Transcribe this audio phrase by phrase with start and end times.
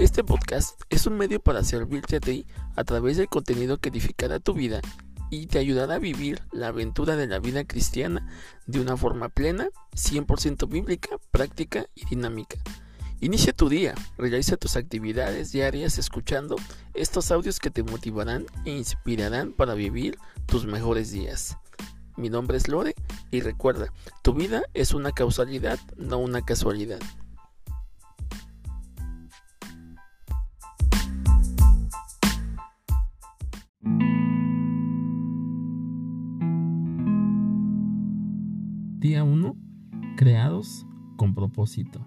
[0.00, 4.40] Este podcast es un medio para servirte a ti a través del contenido que edificará
[4.40, 4.80] tu vida
[5.28, 8.26] y te ayudará a vivir la aventura de la vida cristiana
[8.66, 12.56] de una forma plena, 100% bíblica, práctica y dinámica.
[13.20, 16.56] Inicia tu día, realiza tus actividades diarias escuchando
[16.94, 21.58] estos audios que te motivarán e inspirarán para vivir tus mejores días.
[22.16, 22.94] Mi nombre es Lore
[23.30, 23.92] y recuerda,
[24.22, 27.00] tu vida es una causalidad, no una casualidad.
[39.00, 39.56] Día 1.
[40.18, 40.86] Creados
[41.16, 42.06] con propósito.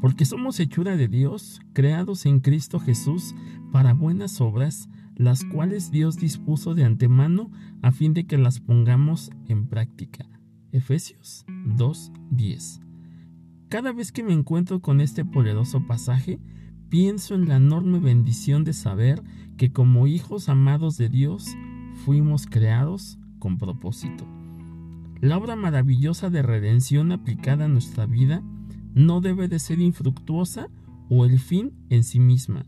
[0.00, 3.34] Porque somos hechura de Dios, creados en Cristo Jesús
[3.70, 7.50] para buenas obras, las cuales Dios dispuso de antemano
[7.82, 10.24] a fin de que las pongamos en práctica.
[10.72, 11.44] Efesios
[11.76, 12.80] 2:10.
[13.68, 16.40] Cada vez que me encuentro con este poderoso pasaje,
[16.88, 19.22] pienso en la enorme bendición de saber
[19.58, 21.46] que como hijos amados de Dios
[22.06, 24.26] fuimos creados con propósito.
[25.20, 28.40] La obra maravillosa de redención aplicada a nuestra vida
[28.94, 30.68] no debe de ser infructuosa
[31.08, 32.66] o el fin en sí misma.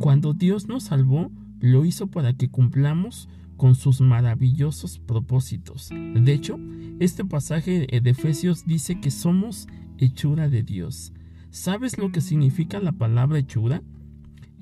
[0.00, 5.90] Cuando Dios nos salvó, lo hizo para que cumplamos con sus maravillosos propósitos.
[5.90, 6.58] De hecho,
[6.98, 11.12] este pasaje de Efesios dice que somos hechura de Dios.
[11.50, 13.82] ¿Sabes lo que significa la palabra hechura?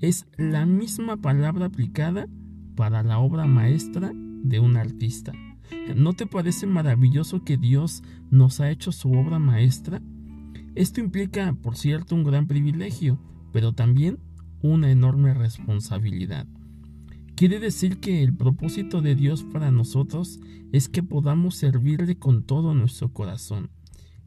[0.00, 2.28] Es la misma palabra aplicada
[2.76, 5.32] para la obra maestra de un artista.
[5.96, 10.02] ¿No te parece maravilloso que Dios nos ha hecho su obra maestra?
[10.74, 13.18] Esto implica, por cierto, un gran privilegio,
[13.52, 14.18] pero también
[14.62, 16.46] una enorme responsabilidad.
[17.36, 20.40] Quiere decir que el propósito de Dios para nosotros
[20.72, 23.70] es que podamos servirle con todo nuestro corazón.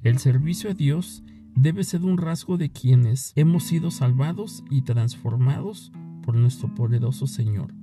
[0.03, 1.23] El servicio a Dios
[1.55, 5.91] debe ser un rasgo de quienes hemos sido salvados y transformados
[6.21, 7.73] por nuestro poderoso Señor.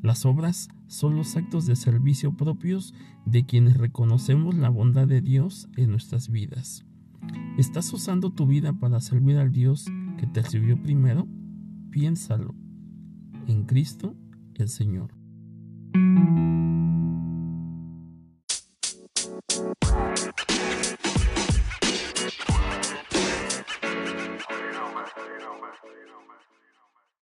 [0.00, 2.94] Las obras son los actos de servicio propios
[3.26, 6.84] de quienes reconocemos la bondad de Dios en nuestras vidas.
[7.58, 9.86] ¿Estás usando tu vida para servir al Dios
[10.18, 11.26] que te sirvió primero?
[11.90, 12.54] Piénsalo.
[13.46, 14.14] En Cristo
[14.54, 15.14] el Señor.